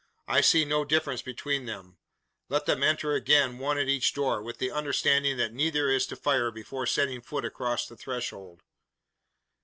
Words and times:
I 0.27 0.41
see 0.41 0.65
no 0.65 0.83
difference 0.83 1.21
between 1.21 1.67
them. 1.67 1.97
Let 2.49 2.65
them 2.65 2.81
enter 2.81 3.13
again 3.13 3.59
one 3.59 3.77
at 3.77 3.87
each 3.87 4.15
door, 4.15 4.41
with 4.41 4.57
the 4.57 4.71
understanding 4.71 5.37
that 5.37 5.53
neither 5.53 5.89
is 5.89 6.07
to 6.07 6.15
fire 6.15 6.49
before 6.49 6.87
setting 6.87 7.21
foot 7.21 7.45
across 7.45 7.85
the 7.85 7.95
threshold." 7.95 8.63